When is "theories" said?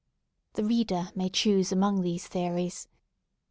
2.27-2.87